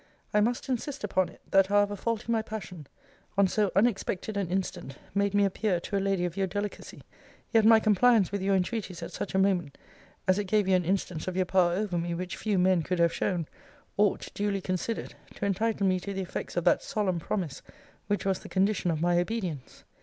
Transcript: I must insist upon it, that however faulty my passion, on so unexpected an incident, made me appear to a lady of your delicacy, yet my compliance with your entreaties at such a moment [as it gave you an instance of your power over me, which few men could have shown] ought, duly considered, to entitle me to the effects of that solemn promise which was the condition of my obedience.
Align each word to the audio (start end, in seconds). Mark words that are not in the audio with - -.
I 0.33 0.41
must 0.41 0.67
insist 0.67 1.03
upon 1.03 1.29
it, 1.29 1.41
that 1.51 1.67
however 1.67 1.95
faulty 1.95 2.31
my 2.31 2.41
passion, 2.41 2.87
on 3.37 3.47
so 3.47 3.71
unexpected 3.75 4.35
an 4.35 4.49
incident, 4.49 4.95
made 5.13 5.35
me 5.35 5.45
appear 5.45 5.79
to 5.79 5.95
a 5.95 5.99
lady 5.99 6.25
of 6.25 6.35
your 6.35 6.47
delicacy, 6.47 7.03
yet 7.51 7.65
my 7.65 7.79
compliance 7.79 8.31
with 8.31 8.41
your 8.41 8.55
entreaties 8.55 9.03
at 9.03 9.11
such 9.11 9.35
a 9.35 9.37
moment 9.37 9.77
[as 10.27 10.39
it 10.39 10.45
gave 10.45 10.67
you 10.67 10.75
an 10.75 10.85
instance 10.85 11.27
of 11.27 11.35
your 11.35 11.45
power 11.45 11.73
over 11.73 11.99
me, 11.99 12.15
which 12.15 12.35
few 12.35 12.57
men 12.57 12.81
could 12.81 12.97
have 12.97 13.13
shown] 13.13 13.45
ought, 13.95 14.29
duly 14.33 14.59
considered, 14.59 15.13
to 15.35 15.45
entitle 15.45 15.85
me 15.85 15.99
to 15.99 16.15
the 16.15 16.21
effects 16.21 16.57
of 16.57 16.63
that 16.63 16.81
solemn 16.81 17.19
promise 17.19 17.61
which 18.07 18.25
was 18.25 18.39
the 18.39 18.49
condition 18.49 18.89
of 18.89 19.01
my 19.01 19.19
obedience. 19.19 19.83